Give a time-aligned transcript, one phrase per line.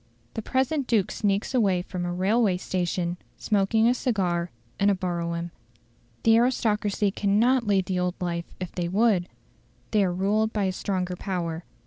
[0.33, 5.51] The present Duke sneaks away from a railway station, smoking a cigar, in a brougham."
[6.23, 9.29] The aristocracy cannot lead the old life if they would;
[9.91, 11.65] they are ruled by a stronger power.